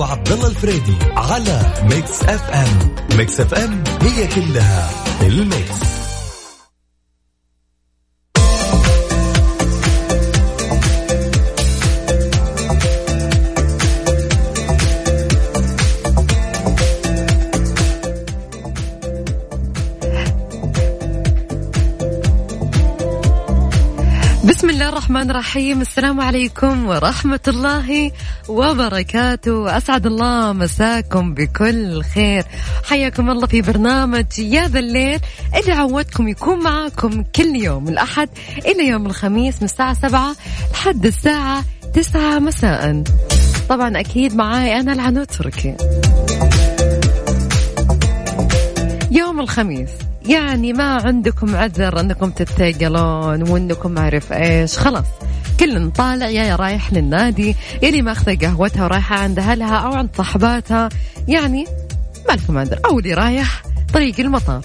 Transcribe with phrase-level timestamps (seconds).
[0.00, 2.50] وعبد الله الفريدي على Mix FM.
[2.50, 4.90] Mix FM it's all in the
[5.22, 5.99] mix.
[25.10, 25.80] الرحمن الرحيم.
[25.80, 28.12] السلام عليكم ورحمة الله
[28.48, 29.76] وبركاته.
[29.76, 32.44] أسعد الله مساكم بكل خير.
[32.84, 35.20] حياكم الله في برنامج يا ذا الليل
[35.56, 38.28] اللي عودكم يكون معاكم كل يوم الأحد
[38.66, 40.36] إلى يوم الخميس من الساعة سبعة
[40.72, 41.64] لحد الساعة
[41.94, 43.02] تسعة مساء.
[43.68, 45.76] طبعا أكيد معاي أنا العنود تركي.
[49.10, 49.90] يوم الخميس.
[50.30, 54.78] يعني ما عندكم عذر انكم تتثقلون وانكم ما اعرف إيش.
[54.78, 55.04] خلاص
[55.60, 60.88] كل طالع يا رايح للنادي يلي ماخذة قهوتها ورايحة عند أهلها أو عند صحباتها
[61.28, 61.64] يعني
[62.28, 63.62] ما لكم عذر أو اللي رايح
[63.94, 64.60] طريق المطار.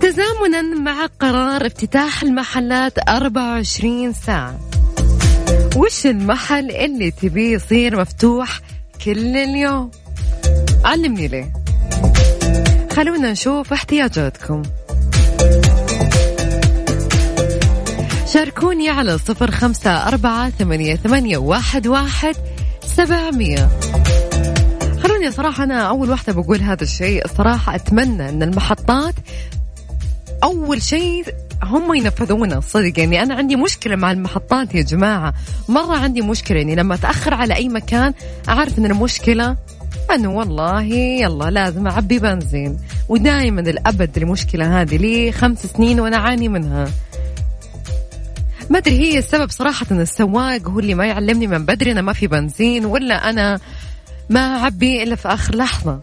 [0.00, 4.60] تزامنا مع قرار افتتاح المحلات 24 ساعة.
[5.76, 8.60] وش المحل اللي تبيه يصير مفتوح
[9.04, 9.90] كل اليوم؟
[10.84, 11.61] علمني ليه.
[12.96, 14.62] خلونا نشوف احتياجاتكم.
[18.32, 22.34] شاركوني على صفر خمسة أربعة ثمانية, ثمانية واحد, واحد
[22.86, 23.68] سبعمية.
[25.02, 27.24] خلوني صراحة أنا أول واحدة بقول هذا الشيء.
[27.24, 29.14] الصراحة أتمنى أن المحطات
[30.42, 31.24] أول شيء
[31.62, 32.98] هم ينفذونه صدق.
[32.98, 35.34] يعني أنا عندي مشكلة مع المحطات يا جماعة.
[35.68, 36.58] مرة عندي مشكلة.
[36.58, 38.14] يعني لما أتأخر على أي مكان
[38.48, 39.56] أعرف أن المشكلة
[40.14, 42.78] انه والله يلا لازم أعبي بنزين.
[43.08, 46.88] ودائما الأبد المشكلة هذه لي خمس سنين وأنا أعاني منها.
[48.70, 52.26] ما أدري هي السبب صراحة السواق هو اللي ما يعلمني من بدري أنا ما في
[52.26, 53.60] بنزين ولا أنا
[54.30, 56.00] ما أعبي إلا في آخر لحظة.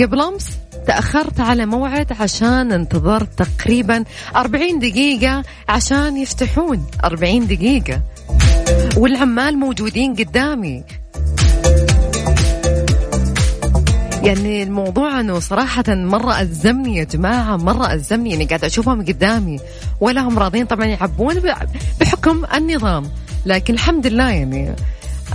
[0.00, 0.46] قبل أمس
[0.86, 4.04] تأخرت على موعد عشان انتظرت تقريبا
[4.36, 6.86] 40 دقيقة عشان يفتحون.
[7.04, 8.00] 40 دقيقة.
[8.96, 10.84] والعمال موجودين قدامي.
[14.22, 19.60] يعني الموضوع إنه صراحة مرة أزمني يا جماعة مرة أزمني يعني قاعدة أشوفهم قدامي.
[20.00, 20.66] ولا هم راضين.
[20.66, 21.42] طبعا يعبون
[22.00, 23.04] بحكم النظام.
[23.46, 24.76] لكن الحمد لله يعني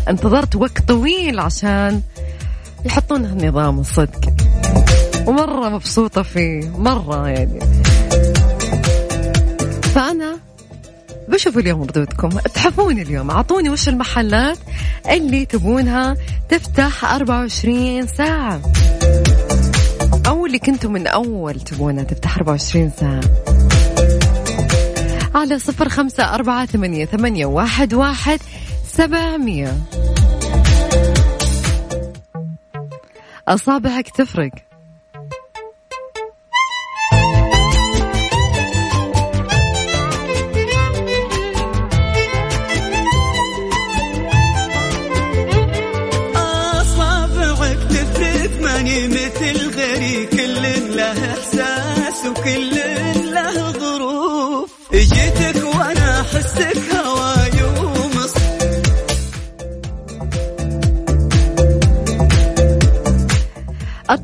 [0.09, 2.01] انتظرت وقت طويل عشان
[2.85, 4.33] يحطون النظام الصدق.
[5.27, 7.59] ومرة مبسوطة فيه مرة يعني.
[9.81, 10.37] فأنا
[11.29, 13.31] بشوف اليوم ردودكم تحفوني اليوم.
[13.31, 14.57] أعطوني وش المحلات
[15.09, 16.17] اللي تبونها.
[16.49, 18.61] تفتح 24 ساعة.
[20.27, 23.21] أو اللي كنتوا من أول تبونها تفتح 24 ساعة.
[25.35, 28.39] على صفر خمسة أربعة ثمانية, ثمانية واحد, واحد
[28.87, 29.73] سبعمية.
[33.47, 34.68] أصابعك تفرق.
[52.19, 52.78] نفسه كله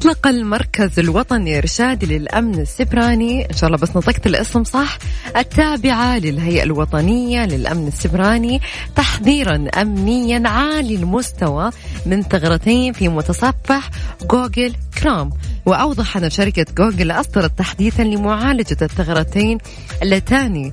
[0.05, 3.49] أطلق المركز الوطني إرشادي للأمن السبراني.
[3.49, 4.97] إن شاء الله بس نطقت الاسم صح.
[5.37, 8.61] التابعة للهيئة الوطنية للأمن السبراني.
[8.95, 11.69] تحذيرا أمنيا عالي المستوى
[12.05, 13.89] من ثغرتين في متصفح
[14.31, 15.29] Google Chrome.
[15.65, 19.57] وأوضح أن شركة جوجل أصدرت تحديثا لمعالجة الثغرتين
[20.03, 20.71] اللتان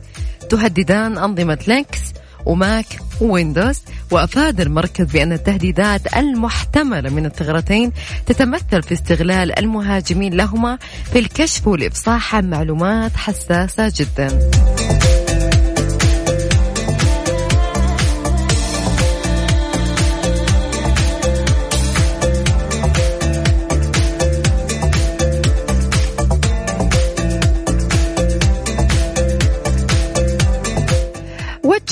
[0.50, 2.00] تهددان أنظمة لينكس
[2.46, 2.86] وماك
[3.20, 7.92] ويندوز وأفاد المركز بأن التهديدات المحتملة من الثغرتين
[8.26, 10.78] تتمثل في استغلال المهاجمين لهما
[11.12, 14.50] في الكشف والإفصاح عن معلومات حساسة جداً.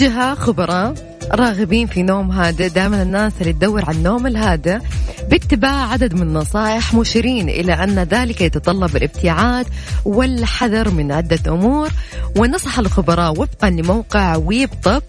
[0.00, 0.94] وجه خبراء
[1.32, 4.78] راغبين في نوم هادئ دائما الناس اللي تدور على النوم الهادئ.
[5.30, 9.66] باتباع عدد من النصائح مشيرين إلى أن ذلك يتطلب الابتعاد
[10.04, 11.88] والحذر من عدة أمور.
[12.36, 15.02] ونصح الخبراء وفقا لموقع ويب طب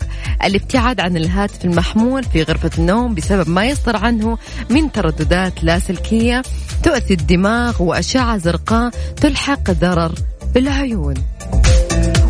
[0.44, 4.38] الابتعاد عن الهاتف المحمول في غرفة النوم بسبب ما يصدر عنه
[4.70, 6.42] من ترددات لاسلكية
[6.84, 8.92] تؤذي الدماغ وأشعة زرقاء
[9.22, 10.12] تلحق ضرر
[10.54, 11.14] بالعيون.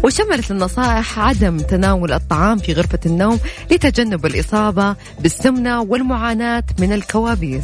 [0.03, 3.39] وشملت النصائح عدم تناول الطعام في غرفة النوم
[3.71, 7.63] لتجنب الإصابة بالسمنة والمعاناة من الكوابيس.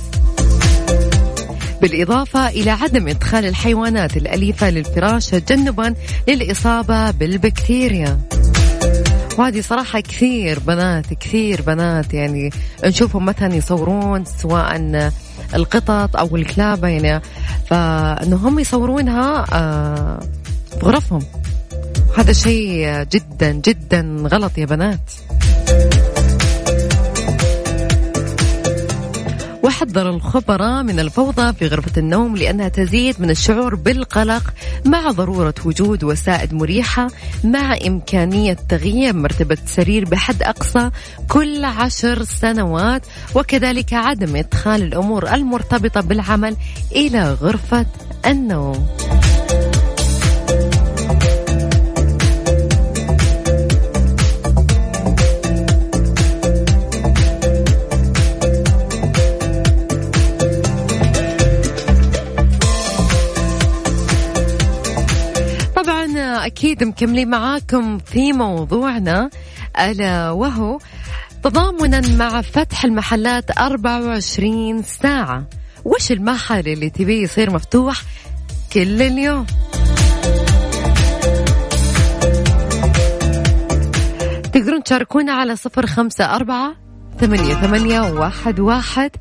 [1.82, 5.96] بالإضافة إلى عدم إدخال الحيوانات الأليفة للفراش تجنبا
[6.28, 8.20] للإصابة بالبكتيريا.
[9.38, 12.50] وهذه صراحة كثير بنات كثير بنات يعني
[12.86, 15.12] نشوفهم مثلا يصورون سواء
[15.54, 17.22] القطط أو الكلاب يعني
[17.70, 20.20] فإنهم يصورونها آه،
[20.84, 21.22] غرفهم.
[22.18, 25.12] هذا شيء جدا جدا غلط يا بنات
[29.64, 34.54] وحذر الخبراء من الفوضى في غرفة النوم لأنها تزيد من الشعور بالقلق
[34.86, 37.08] مع ضرورة وجود وسائد مريحة
[37.44, 40.90] مع إمكانية تغيير مرتبة السرير بحد أقصى
[41.28, 43.06] كل عشر سنوات
[43.36, 46.56] وكذلك عدم إدخال الأمور المرتبطة بالعمل
[46.96, 47.86] إلى غرفة
[48.26, 48.88] النوم.
[66.48, 69.30] أكيد مكملين معاكم في موضوعنا.
[69.80, 70.80] ألا وهو
[71.44, 75.50] تضامنا مع فتح المحلات 24 ساعة.
[75.86, 78.02] وش المحل اللي تبيه يصير مفتوح
[78.74, 79.46] كل اليوم؟
[84.54, 86.76] تقدرون تشاركونا على صفر خمسة أربعة
[87.20, 89.12] ثمانية, ثمانية واحد, واحد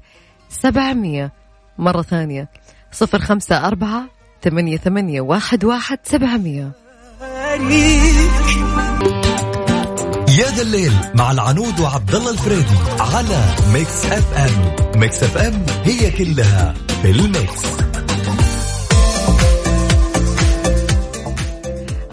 [0.48, 1.32] سبعمية.
[1.78, 2.48] مرة ثانية
[2.92, 4.06] صفر خمسة أربعة
[4.42, 6.85] ثمانية, ثمانية واحد, واحد سبعمية.
[10.28, 14.76] يا ذا الليل مع العنود وعبد الله الفريدي على Mix FM.
[15.00, 17.62] Mix FM it's all in the mix.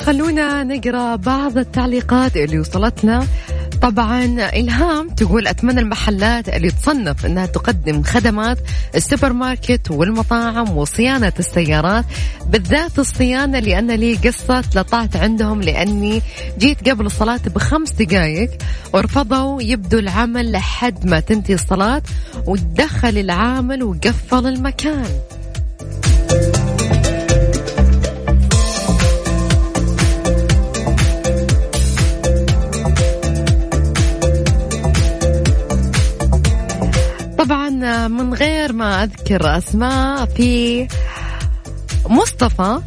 [0.06, 3.28] خلونا نقرأ بعض التعليقات اللي وصلتنا.
[3.84, 8.58] طبعا إلهام تقول أتمنى المحلات اللي تصنف أنها تقدم خدمات
[8.96, 12.06] السوبر ماركت والمطاعم وصيانة السيارات
[12.48, 16.22] بالذات الصيانة لأن لي قصة لطعت عندهم لأني
[16.58, 18.50] جيت قبل الصلاة بخمس دقايق
[18.94, 22.02] ورفضوا يبدوا العمل لحد ما تنتهي الصلاة
[22.48, 25.10] ودخل العامل وقفل المكان.
[38.08, 40.88] من غير ما أذكر أسماء في
[42.10, 42.80] مصطفى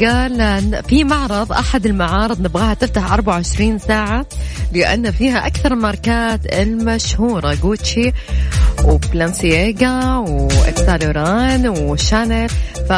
[0.00, 4.26] قال في معرض أحد المعارض نبغاها تفتح 24 ساعة
[4.72, 8.12] لأن فيها أكثر الماركات المشهورة جوتشي
[8.84, 12.48] وبلانسييغا وإكسالوران وشانيل.
[12.88, 12.92] ف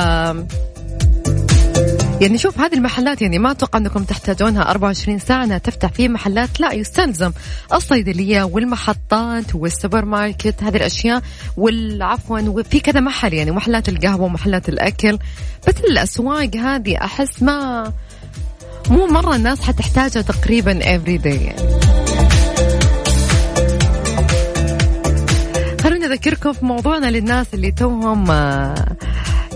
[2.20, 4.70] يعني شوف هذه المحلات يعني ما أتوقع أنكم تحتاجونها.
[4.70, 6.60] 24 ساعة انها تفتح في محلات.
[6.60, 7.32] لا يستلزم
[7.72, 11.22] الصيدلية والمحطات والسوبر ماركت هذه الأشياء.
[11.56, 15.18] والعفوا وفي كذا محل يعني محلات القهوة ومحلات الأكل.
[15.68, 17.92] بس الأسواق هذه أحس ما
[18.90, 21.96] مو مرة الناس حتحتاجها تقريبا افري داي يعني.
[25.82, 28.96] خلونا نذكركم في موضوعنا للناس اللي توهم آه،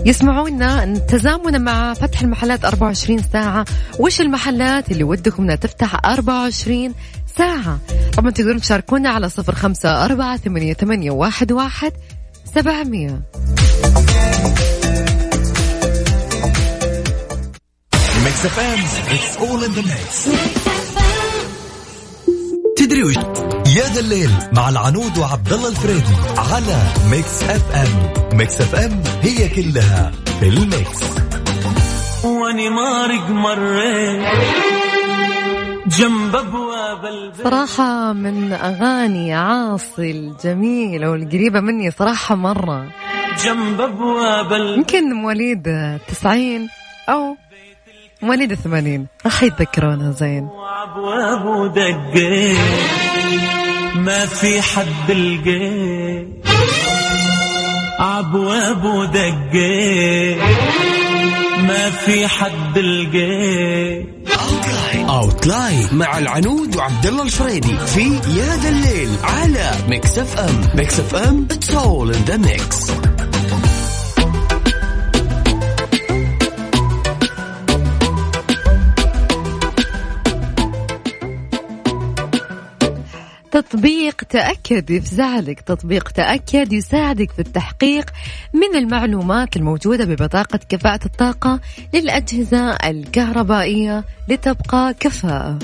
[0.05, 3.65] يسمعونا تزامنا مع فتح المحلات 24 ساعة.
[3.99, 6.93] وش المحلات اللي ودكم إنها تفتح 24
[7.37, 7.79] ساعة؟
[8.17, 11.91] طبعا تقدرون تشاركونا على صفر خمسة أربعة ثمانية, ثمانية واحد, واحد
[12.55, 13.21] سبعمية.
[22.77, 23.17] تدري وش
[23.77, 26.77] يا ذا الليل مع العنود وعبد الله الفريدي على
[27.11, 28.13] Mix FM.
[28.37, 30.99] Mix FM it's all in the mix.
[32.23, 34.27] واني مارق مريت
[35.87, 42.87] جنب أبواب صراحة من أغاني عاصي الجميلة والقريبة مني صراحة مرة.
[43.45, 45.63] جنب أبواب يمكن مواليد
[46.07, 46.69] 90
[47.09, 47.35] أو
[48.21, 50.43] مواليد 80 راح يتذكرونها زين.
[50.43, 52.57] وابواب ودقيت
[54.01, 56.27] ما في حد لقيت
[57.99, 60.37] عبواب ودقيت
[61.67, 64.05] ما في حد لقيت
[65.09, 68.01] اوتلاين مع العنود وعبد الله الفريدي في
[68.37, 72.91] يا ذا الليل على ميكس اف ام ميكس اف ام اتس اول ان ذا ميكس
[83.51, 88.09] تطبيق تأكد يفزعلك تطبيق تأكد يساعدك في التحقيق
[88.53, 91.59] من المعلومات الموجودة ببطاقة كفاءة الطاقة
[91.93, 95.59] للأجهزة الكهربائية لتبقى كفاءة.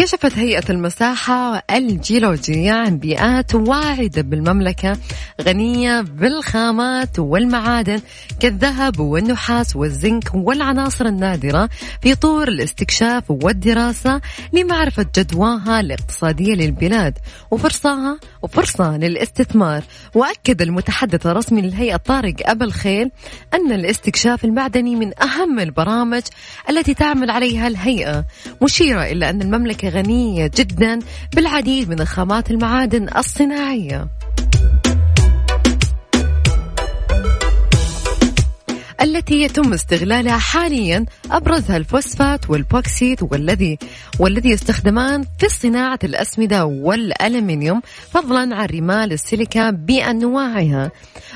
[0.00, 4.96] كشفت هيئة المساحة الجيولوجية عن بيئات واعدة بالمملكة
[5.40, 8.00] غنية بالخامات والمعادن
[8.40, 11.68] كالذهب والنحاس والزنك والعناصر النادرة
[12.02, 14.20] في طور الاستكشاف والدراسة
[14.52, 17.18] لمعرفة جدواها الاقتصادية للبلاد
[17.50, 19.82] وفرصها وفرصة للاستثمار.
[20.14, 23.10] وأكد المتحدث الرسمي للهيئة طارق أبا الخيل
[23.54, 26.22] أن الاستكشاف المعدني من أهم البرامج
[26.70, 28.24] التي تعمل عليها الهيئة.
[28.62, 30.98] مشيرة إلى أن المملكة غنية جدا
[31.34, 34.19] بالعديد من الخامات المعادن الصناعية.
[39.02, 43.78] التي يتم استغلالها حاليا ابرزها الفوسفات والبوكسيت والذي
[44.18, 47.80] والذي يستخدمان في صناعة الأسمدة والألمنيوم
[48.10, 50.90] فضلا عن رمال السيليكا بأنواعها.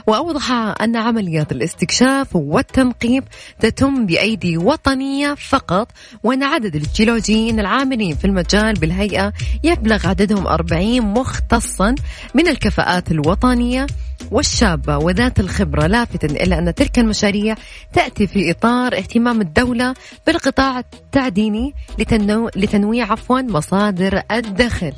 [0.06, 3.25] وأوضح أن عمليات الاستكشاف والتنقيب
[3.61, 5.88] تتم بأيدي وطنية فقط
[6.23, 9.33] وأن عدد الجيولوجيين العاملين في المجال بالهيئة
[9.64, 11.94] يبلغ عددهم 40 مختصا
[12.35, 13.87] من الكفاءات الوطنية.
[14.30, 17.54] والشابة وذات الخبرة لافتا إلى أن تلك المشاريع
[17.92, 19.94] تأتي في إطار اهتمام الدولة
[20.26, 22.50] بالقطاع التعديني لتنو...
[22.56, 24.92] لتنويع عفوا مصادر الدخل.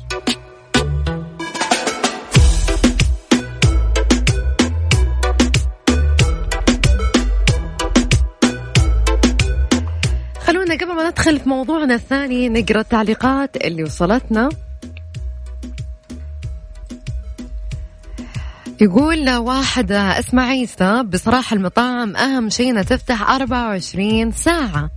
[10.41, 14.49] خلونا قبل ما ندخل في موضوعنا الثاني نقرأ التعليقات اللي وصلتنا.
[18.81, 24.89] يقول واحد اسمه عيسى بصراحة المطاعم أهم شيء إنها تفتح 24 ساعة.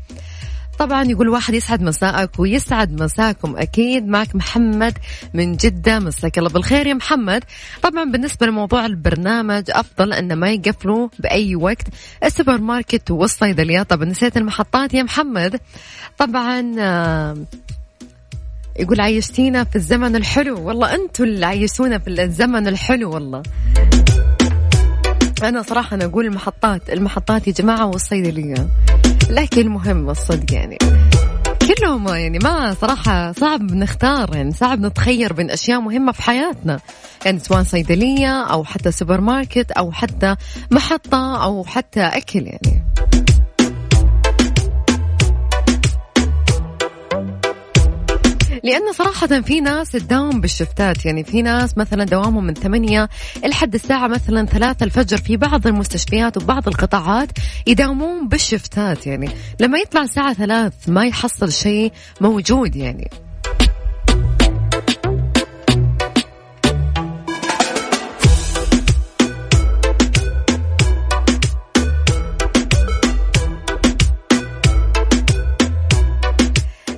[0.79, 3.57] طبعا يقول واحد يسعد مساءك ويسعد مساكم.
[3.57, 4.99] أكيد معك محمد
[5.35, 5.99] من جدة.
[5.99, 7.45] مساك الله بالخير يا محمد.
[7.83, 11.87] طبعا بالنسبة لموضوع البرنامج أفضل انه ما يقفلوا بأي وقت.
[12.25, 15.61] السوبر ماركت والصيدليات طبعا نسيت المحطات يا محمد.
[16.19, 17.37] طبعا آه،
[18.81, 20.67] يقول عيشتينا في الزمن الحلو.
[20.69, 23.43] والله أنتم اللي عيشتونا في الزمن الحلو والله.
[25.43, 28.69] أنا صراحة أنا أقول المحطات المحطات يا جماعة والصيدليه
[29.31, 30.79] لكن المهم الصدق يعني.
[31.61, 36.81] كلهم يعني ما صراحة صعب نختار يعني صعب نتخير بين أشياء مهمة في حياتنا.
[37.27, 40.37] يعني سواء صيدلية أو حتى سوبر ماركت أو حتى
[40.71, 42.85] محطة أو حتى أكل يعني.
[48.62, 53.09] لأن صراحة في ناس تداوم بالشفتات يعني في ناس مثلا دوامهم من ثمانية
[53.45, 57.29] لحد الساعة مثلا ثلاثة الفجر في بعض المستشفيات وبعض القطاعات
[57.67, 59.29] يداومون بالشفتات يعني
[59.61, 63.11] لما يطلع الساعة ثلاث ما يحصل شيء موجود يعني.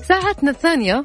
[0.09, 1.04] ساعتنا الثانية.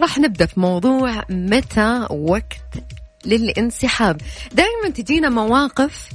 [0.00, 2.84] راح نبدأ في موضوع متى وقت
[3.24, 4.20] للانسحاب.
[4.52, 6.08] دائما تجينا مواقف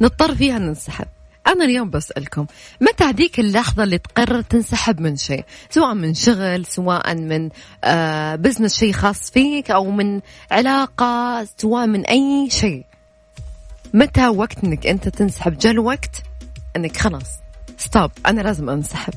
[0.00, 1.06] نضطر فيها ننسحب.
[1.46, 2.46] أنا اليوم بسألكم
[2.80, 7.50] متى هذيك اللحظة اللي تقرر تنسحب من شيء؟ سواء من شغل سواء من
[7.84, 12.84] آه business شيء خاص فيك أو من علاقة سواء من أي شيء.
[13.94, 16.22] متى وقت أنك أنت تنسحب؟ جاء الوقت
[16.76, 17.30] أنك خلاص
[17.78, 19.14] stop أنا لازم أنسحب.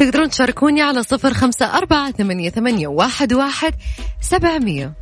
[0.00, 3.74] تقدرون تشاركوني على صفر خمسة أربعة ثمانية, ثمانية واحد, واحد
[4.20, 4.92] سبعمية.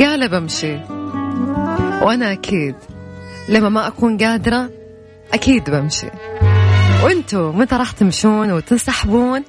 [0.00, 0.74] قال بمشي.
[2.02, 2.74] وأنا أكيد.
[3.48, 4.70] لما ما أكون قادرة
[5.34, 6.10] أكيد بمشي.
[7.04, 9.42] وأنتوا متى راح تمشون وتنسحبون؟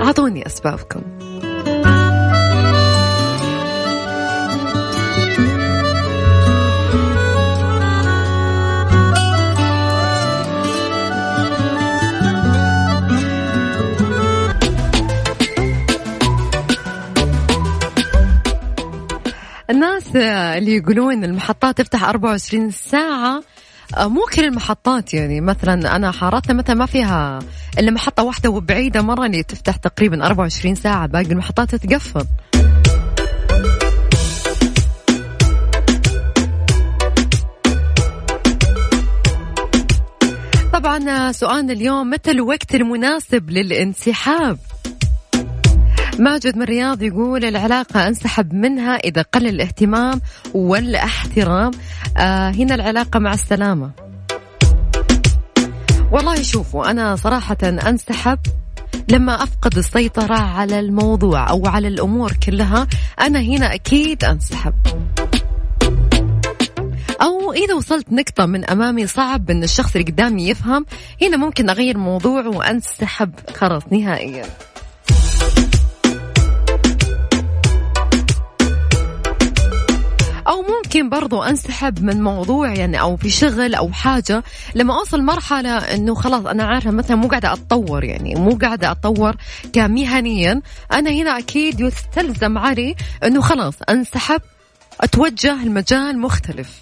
[0.00, 1.02] أعطوني أسبابكم.
[20.16, 23.42] اللي يقولون المحطات تفتح 24 ساعة.
[23.96, 25.40] آه، مو كل المحطات يعني.
[25.40, 27.38] مثلا أنا حارتنا مثلا ما فيها
[27.78, 31.06] إلا محطة واحدة وبعيدة مره اللي تفتح تقريبا 24 ساعة.
[31.06, 32.26] باقي المحطات تتقفل.
[41.04, 44.58] معنا سؤالنا اليوم متى الوقت المناسب للانسحاب؟
[46.18, 50.20] ماجد من الرياض يقول العلاقة أنسحب منها إذا قل الاهتمام
[50.54, 51.70] والاحترام.
[52.16, 53.90] آه هنا العلاقة مع السلامة.
[56.12, 58.38] والله شوفوا أنا صراحة أنسحب
[59.08, 62.86] لما أفقد السيطرة على الموضوع أو على الأمور كلها
[63.20, 64.74] أنا هنا أكيد أنسحب.
[67.22, 70.86] أو إذا وصلت نقطة من أمامي صعب أن الشخص اللي قدامي يفهم
[71.22, 74.44] هنا ممكن أغير موضوع وأنسحب خلاص نهائيا.
[80.54, 84.42] أو ممكن برضو أنسحب من موضوع يعني أو في شغل أو حاجة.
[84.74, 89.36] لما أوصل مرحلة إنه خلاص أنا عارفة مثلا مو قاعدة أتطور يعني مو قاعدة أتطور
[89.72, 92.94] كمهنيا أنا هنا أكيد يستلزم علي
[93.24, 94.40] إنه خلاص أنسحب
[95.00, 96.80] أتوجه لمجال مختلف.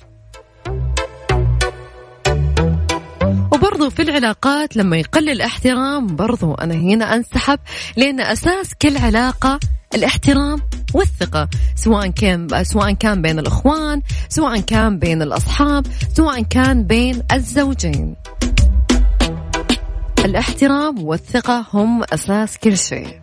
[3.53, 7.59] وبرضو في العلاقات لما يقل الاحترام برضو أنا هنا أنسحب
[7.97, 9.61] لأن أساس كل علاقة
[9.95, 10.61] الاحترام.
[10.95, 18.17] والثقة سواء كان سواء كان بين الإخوان سواء كان بين الأصحاب سواء كان بين الزوجين.
[20.25, 23.23] الاحترام والثقة هم أساس كل شيء.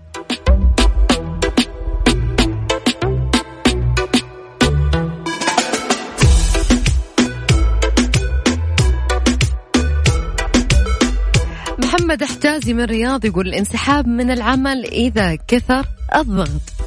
[11.79, 16.78] محمد احتازي من الرياض يقول الانسحاب من العمل إذا كثر الضغط.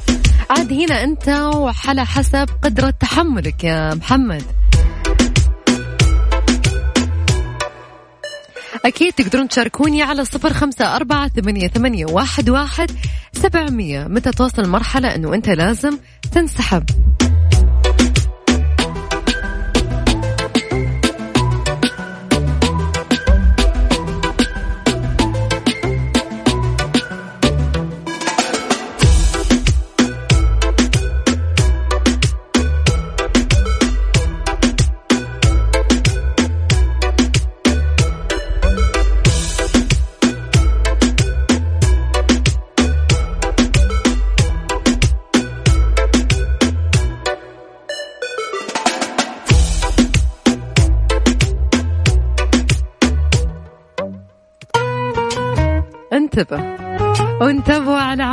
[0.57, 4.43] عاد هنا أنت وعلى حسب قدرة تحملك يا محمد.
[8.85, 12.91] أكيد تقدرون تشاركوني على صفر خمسة أربعة ثمانية, ثمانية واحد, واحد
[13.33, 14.07] سبعمية.
[14.07, 15.97] متى توصل مرحلة أنه أنت لازم
[16.31, 16.83] تنسحب؟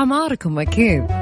[0.01, 1.20] وانتبهوا على عماركم أكيد.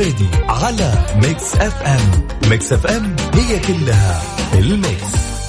[0.00, 2.28] الفريدي على Mix FM.
[2.50, 4.22] Mix FM هي كلها
[4.54, 5.39] ال mix.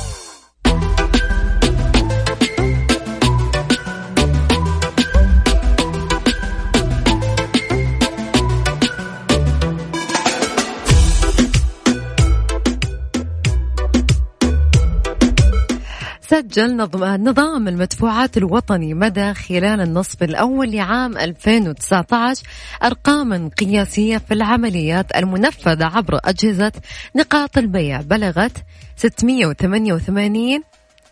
[16.51, 16.77] سجل
[17.23, 22.43] نظام المدفوعات الوطني مدى خلال النصف الأول لعام 2019
[22.83, 26.71] أرقاما قياسية في العمليات المنفذة عبر أجهزة
[27.15, 28.01] نقاط البيع.
[28.01, 28.51] بلغت
[28.95, 30.63] 688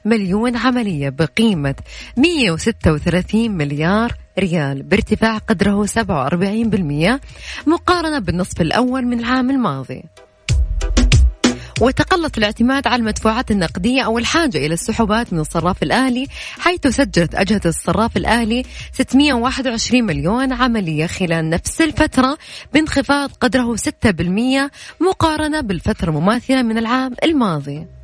[0.05, 1.75] مليون عملية بقيمة
[2.17, 7.19] 136 مليار ريال بارتفاع قدره 47%
[7.67, 10.03] مقارنة بالنصف الأول من العام الماضي.
[11.81, 16.27] وتقلص الاعتماد على المدفوعات النقدية أو الحاجة إلى السحوبات من الصراف الآلي
[16.59, 18.63] حيث سجلت أجهزة الصراف الآلي
[18.93, 22.37] 621 مليون عملية خلال نفس الفترة
[22.73, 23.79] بانخفاض قدره 6%
[25.01, 27.98] مقارنة بالفترة المماثلة من العام الماضي.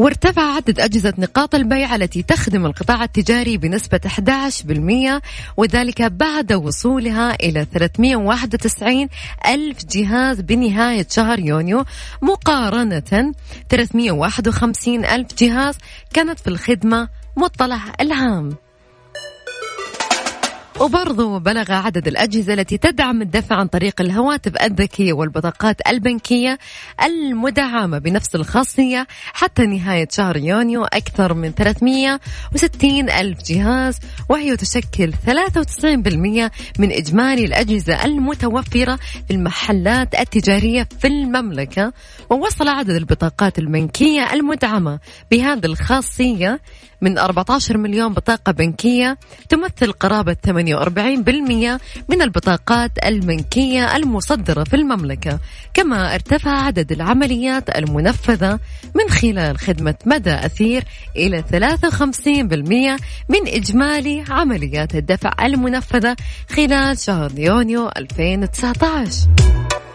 [0.00, 5.22] وارتفع عدد أجهزة نقاط البيع التي تخدم القطاع التجاري بنسبة 11%
[5.56, 9.08] وذلك بعد وصولها إلى 391
[9.46, 11.84] ألف جهاز بنهاية شهر يونيو.
[12.22, 13.32] مقارنة
[13.68, 15.74] 351 ألف جهاز
[16.14, 18.56] كانت في الخدمة مطلع العام.
[20.80, 26.58] وبرضو بلغ عدد الأجهزة التي تدعم الدفع عن طريق الهواتف الذكية والبطاقات البنكية
[27.04, 36.50] المدعمة بنفس الخاصية حتى نهاية شهر يونيو أكثر من 360 ألف جهاز وهي تشكل 93%
[36.78, 41.92] من إجمالي الأجهزة المتوفرة في المحلات التجارية في المملكة.
[42.30, 44.98] ووصل عدد البطاقات البنكية المدعمة
[45.30, 46.60] بهذه الخاصية
[47.00, 50.50] من 14 مليون بطاقة بنكية تمثل قرابة 48%
[52.08, 55.38] من البطاقات البنكية المصدرة في المملكة
[55.74, 58.58] كما ارتفع عدد العمليات المنفذة
[58.94, 60.84] من خلال خدمة مدى أثير
[61.16, 66.16] إلى 53% من إجمالي عمليات الدفع المنفذة
[66.50, 69.89] خلال شهر يونيو 2019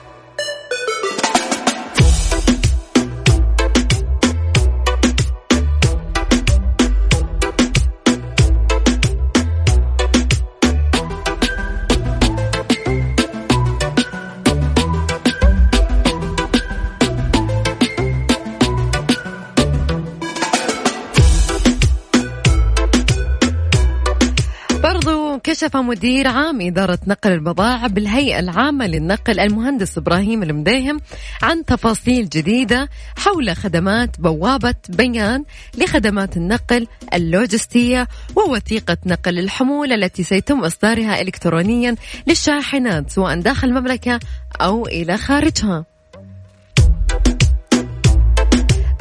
[25.65, 31.01] كشف مدير عام إدارة نقل البضائع بالهيئة العامة للنقل المهندس إبراهيم المديهم
[31.43, 35.43] عن تفاصيل جديدة حول خدمات بوابة بيان
[35.77, 41.95] لخدمات النقل اللوجستية ووثيقة نقل الحمولة التي سيتم إصدارها إلكترونيا
[42.27, 44.19] للشاحنات سواء داخل المملكة
[44.61, 45.94] أو إلى خارجها.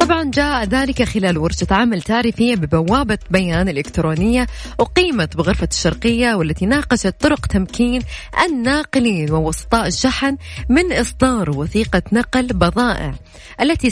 [0.05, 4.47] طبعا جاء ذلك خلال ورشة عمل تعريفية ببوابة بيان إلكترونية
[4.79, 8.01] أقيمت بغرفة الشرقية والتي ناقشت طرق تمكين
[8.45, 10.37] الناقلين ووسطاء الشحن
[10.69, 13.13] من إصدار وثيقة نقل بضائع
[13.61, 13.89] التي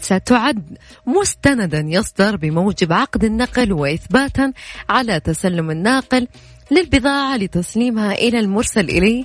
[0.00, 4.52] ستعد مستندا يصدر بموجب عقد النقل وإثباتا
[4.88, 6.28] على تسلم الناقل
[6.70, 9.24] للبضاعة لتسليمها إلى المرسل إليه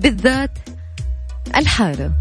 [0.00, 0.58] بالذات
[1.56, 2.12] الحالة.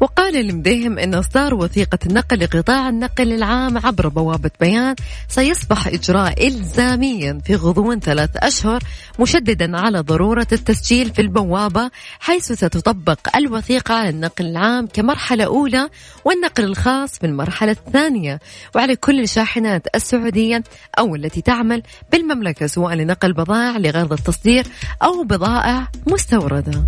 [0.00, 4.94] وقال المديهم أن إصدار وثيقة النقل لقطاع النقل العام عبر بوابة بيان
[5.28, 8.82] سيصبح إجراء إلزاميا في غضون ثلاث أشهر
[9.20, 15.88] مشددا على ضرورة التسجيل في البوابة حيث ستطبق الوثيقة على النقل العام كمرحلة أولى
[16.24, 18.40] والنقل الخاص في المرحلة الثانية
[18.74, 20.62] وعلى كل الشاحنات السعودية
[20.98, 24.66] أو التي تعمل بالمملكة سواء لنقل بضائع لغرض التصدير
[25.02, 26.84] أو بضائع مستوردة.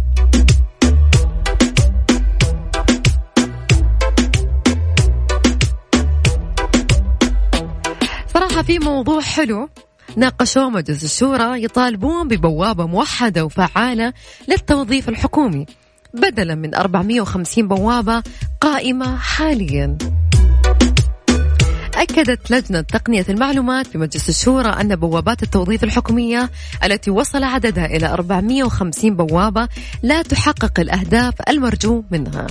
[8.37, 9.69] صراحة في موضوع حلو.
[10.17, 14.13] ناقشوه مجلس الشورى يطالبون ببوابة موحدة وفعالة
[14.49, 15.67] للتوظيف الحكومي
[16.15, 18.23] بدلا من 450 بوابة
[18.61, 19.99] قائمة حاليا.
[21.95, 26.51] أكدت لجنة تقنية المعلومات في مجلس الشورى أن بوابات التوظيف الحكومية
[26.85, 29.69] التي وصل عددها إلى 450 بوابة
[30.03, 32.47] لا تحقق الأهداف المرجو منها.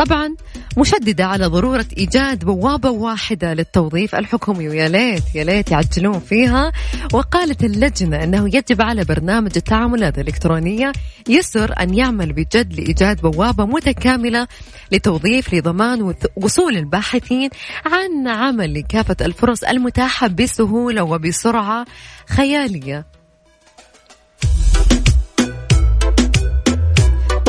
[0.00, 0.34] طبعا
[0.78, 6.72] مشددة على ضرورة إيجاد بوابة واحدة للتوظيف الحكومي ويا ليت يا ليت يعجلون فيها.
[7.12, 10.92] وقالت اللجنة أنه يجب على برنامج التعاملات الإلكترونية
[11.28, 14.46] يسر أن يعمل بجد لإيجاد بوابة متكاملة
[14.92, 17.50] لتوظيف لضمان وصول الباحثين
[17.86, 21.84] عن عمل لكافة الفرص المتاحة بسهولة وبسرعة
[22.28, 23.19] خيالية.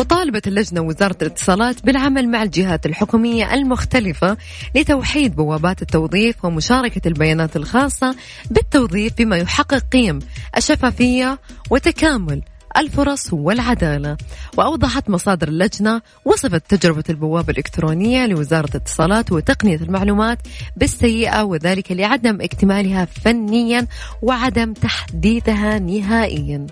[0.02, 4.38] وطالبت اللجنة وزارة الاتصالات بالعمل مع الجهات الحكومية المختلفة
[4.76, 8.16] لتوحيد بوابات التوظيف ومشاركة البيانات الخاصة
[8.52, 10.20] بالتوظيف بما يحقق قيم
[10.58, 12.42] الشفافية وتكامل
[12.78, 14.18] الفرص والعدالة.
[14.58, 20.40] وأوضحت مصادر اللجنة وصفت تجربة البوابة الإلكترونية لوزارة الاتصالات وتقنية المعلومات
[20.78, 23.88] بالسيئة وذلك لعدم اكتمالها فنيا
[24.22, 26.68] وعدم تحديثها نهائيا.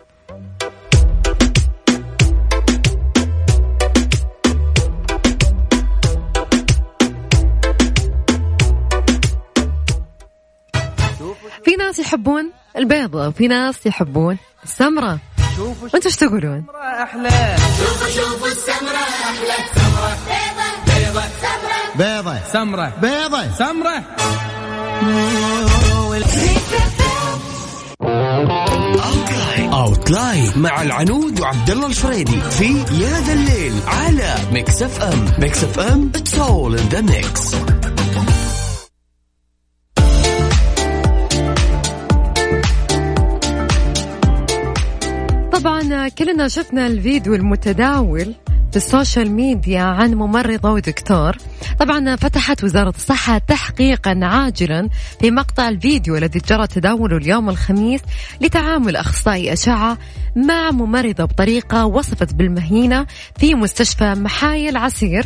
[11.89, 15.19] ناس يحبون البيضة وفي ناس يحبون السمرة.
[15.59, 16.65] وأنتم إيش تقولون؟
[17.03, 20.17] أحلى شوفوا شوفوا السمرة أحلى سمرة
[20.85, 21.23] بيضة.
[21.95, 22.93] بيضة بيضة سمرة.
[23.01, 23.51] بيضة.
[23.57, 24.03] سمرة.
[29.73, 36.11] outline مع العنود وعبد الله الفريدي في يا ذا الليل على Mix FM Mix FM
[36.15, 37.55] it's all in the mix
[45.89, 48.35] طبعا كلنا شفنا الفيديو المتداول
[48.71, 51.37] في السوشيال ميديا عن ممرضة ودكتور.
[51.79, 54.89] طبعا فتحت وزارة الصحة تحقيقا عاجلا
[55.21, 58.01] في مقطع الفيديو الذي جرى تداوله اليوم الخميس
[58.41, 59.97] لتعامل أخصائي أشعة
[60.35, 63.05] مع ممرضة بطريقة وصفت بالمهينة
[63.39, 65.25] في مستشفى محايل عسير.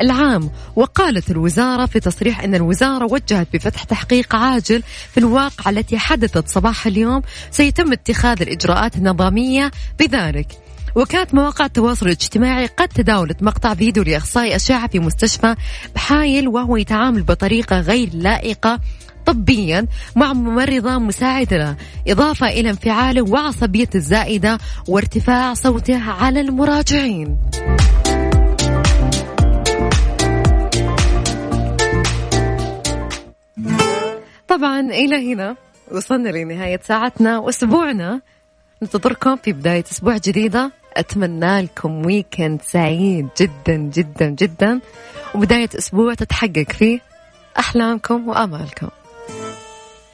[0.00, 6.48] العام وقالت الوزارة في تصريح أن الوزارة وجهت بفتح تحقيق عاجل في الواقعة التي حدثت
[6.48, 10.46] صباح اليوم سيتم اتخاذ الإجراءات النظامية بذلك.
[10.94, 15.54] وكانت مواقع التواصل الاجتماعي قد تداولت مقطع فيديو لأخصائي أشعة في مستشفى
[15.94, 18.80] بحايل وهو يتعامل بطريقة غير لائقة
[19.26, 21.76] طبيا مع ممرضة مساعدة
[22.08, 27.36] إضافة إلى انفعاله وعصبيته الزائدة وارتفاع صوته على المراجعين.
[34.52, 35.56] طبعا إلى هنا
[35.90, 38.20] وصلنا لنهاية ساعتنا وأسبوعنا.
[38.82, 40.70] ننتظركم في بداية أسبوع جديدة.
[40.96, 44.80] أتمنى لكم ويكند سعيد جدا جدا جدا.
[45.34, 47.00] وبداية أسبوع تتحقق فيه
[47.58, 48.88] أحلامكم وآمالكم.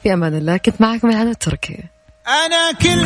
[0.03, 1.83] في أمان الله كنت معكم العنود التركي
[2.27, 3.05] أنا كل